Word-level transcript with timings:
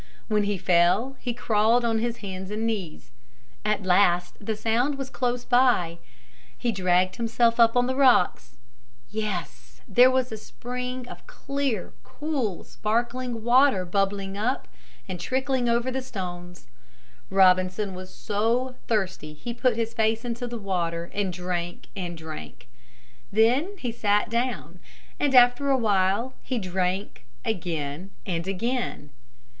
When 0.29 0.45
he 0.45 0.57
fell 0.57 1.15
he 1.19 1.31
crawled 1.31 1.85
on 1.85 1.99
his 1.99 2.17
hands 2.25 2.49
and 2.49 2.65
knees. 2.65 3.11
At 3.63 3.83
last 3.83 4.35
the 4.43 4.55
sound 4.55 4.95
was 4.97 5.11
close 5.11 5.45
by. 5.45 5.99
He 6.57 6.71
dragged 6.71 7.17
himself 7.17 7.59
up 7.59 7.77
on 7.77 7.85
the 7.85 7.93
rocks. 7.95 8.57
Yes, 9.11 9.81
there 9.87 10.09
was 10.09 10.31
a 10.31 10.37
spring 10.37 11.07
of 11.07 11.27
clear, 11.27 11.93
cool, 12.03 12.63
sparkling 12.63 13.43
water 13.43 13.85
bubbling 13.85 14.35
up 14.35 14.67
and 15.07 15.19
trickling 15.19 15.69
over 15.69 15.91
the 15.91 16.01
stones. 16.01 16.65
Robinson 17.29 17.93
was 17.93 18.11
so 18.11 18.73
thirsty 18.87 19.33
he 19.35 19.53
put 19.53 19.75
his 19.75 19.93
face 19.93 20.25
into 20.25 20.47
the 20.47 20.57
water 20.57 21.11
and 21.13 21.31
drank 21.31 21.89
and 21.95 22.17
drank. 22.17 22.67
Then 23.31 23.75
he 23.77 23.91
sat 23.91 24.31
down, 24.31 24.79
and 25.19 25.35
after 25.35 25.69
a 25.69 25.77
while 25.77 26.33
he 26.41 26.57
drank 26.57 27.23
again 27.45 28.09
and 28.25 28.47
again. 28.47 29.11